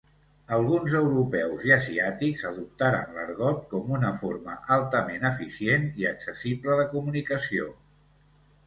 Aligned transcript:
Alguns 0.55 0.93
europeus 0.99 1.67
i 1.71 1.73
asiàtics 1.75 2.47
adoptaren 2.51 3.13
l'argot 3.19 3.61
com 3.75 3.93
una 3.99 4.11
forma 4.25 4.57
altament 4.79 5.29
eficient 5.33 5.87
i 6.03 6.11
accessible 6.15 6.81
de 6.83 6.89
comunicació. 6.97 7.71